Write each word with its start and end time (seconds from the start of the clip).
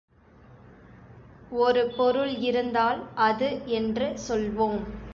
ஒரு 1.57 1.83
பொருள் 1.97 2.33
இருந்தால் 2.41 2.99
அது 3.21 3.49
என்று 3.71 4.15
சொல்வோம். 4.27 4.81